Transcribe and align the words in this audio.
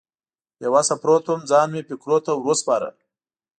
بې 0.59 0.67
وسه 0.73 0.93
پروت 1.01 1.25
وم، 1.27 1.41
ځان 1.51 1.67
مې 1.73 1.81
فکرونو 1.87 2.23
ته 2.25 2.31
ور 2.33 2.45
وسپاره. 2.49 2.89